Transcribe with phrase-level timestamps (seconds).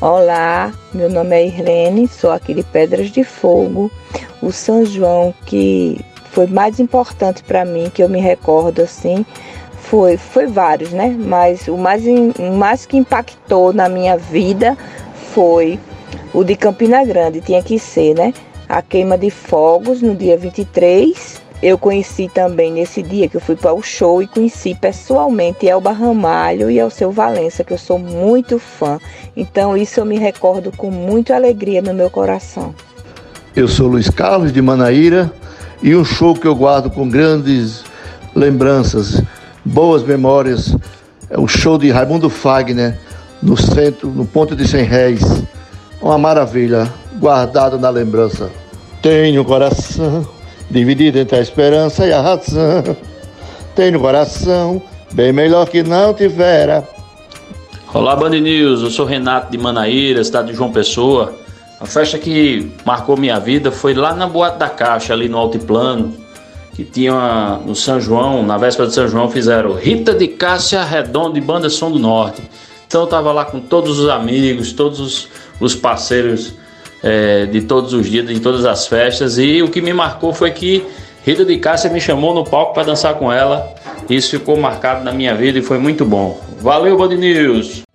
[0.00, 3.90] Olá, meu nome é Irene, sou aqui de Pedras de Fogo.
[4.42, 6.00] O São João que
[6.30, 9.26] foi mais importante para mim, que eu me recordo assim,
[9.72, 11.14] foi, foi vários, né?
[11.18, 14.76] Mas o mais, o mais que impactou na minha vida
[15.34, 15.78] foi
[16.32, 18.32] o de Campina Grande, tinha que ser, né?
[18.68, 23.54] A queima de fogos no dia 23 eu conheci também nesse dia que eu fui
[23.54, 28.58] para o show e conheci pessoalmente Elba Ramalho e Alceu Valença, que eu sou muito
[28.58, 28.98] fã.
[29.36, 32.74] Então isso eu me recordo com muita alegria no meu coração.
[33.54, 35.30] Eu sou Luiz Carlos de Manaíra
[35.82, 37.84] e um show que eu guardo com grandes
[38.34, 39.22] lembranças,
[39.62, 40.74] boas memórias,
[41.28, 42.98] é o show de Raimundo Fagner
[43.42, 45.22] no centro, no ponto de 100 réis.
[46.00, 48.50] Uma maravilha, guardado na lembrança.
[49.02, 50.39] Tenho coração
[50.70, 52.96] dividido entre a esperança e a razão.
[53.74, 54.80] Tem no coração,
[55.12, 56.88] bem melhor que não tivera.
[57.92, 61.34] Olá, Band News, eu sou Renato de Manaíra, cidade de João Pessoa.
[61.80, 66.14] A festa que marcou minha vida foi lá na Boate da Caixa, ali no Altiplano,
[66.74, 70.84] que tinha uma, no São João, na véspera de São João, fizeram Rita de Cássia
[70.84, 72.42] Redondo e Banda Som do Norte.
[72.86, 76.54] Então eu tava lá com todos os amigos, todos os, os parceiros
[77.02, 79.38] é, de todos os dias, de todas as festas.
[79.38, 80.84] E o que me marcou foi que
[81.24, 83.74] Rita de Cássia me chamou no palco para dançar com ela.
[84.08, 86.40] Isso ficou marcado na minha vida e foi muito bom.
[86.60, 87.89] Valeu, Band News!